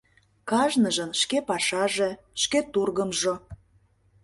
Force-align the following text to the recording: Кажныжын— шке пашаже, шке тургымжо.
Кажныжын— 0.49 1.11
шке 1.21 1.37
пашаже, 1.49 2.09
шке 2.41 2.59
тургымжо. 2.73 3.33